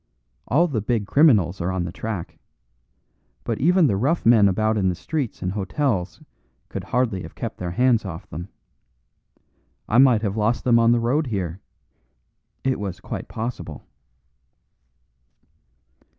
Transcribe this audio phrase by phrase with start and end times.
[0.47, 2.39] All the big criminals are on the track;
[3.43, 6.21] but even the rough men about in the streets and hotels
[6.69, 8.49] could hardly have kept their hands off them.
[9.87, 11.61] I might have lost them on the road here.
[12.63, 13.85] It was quite possible."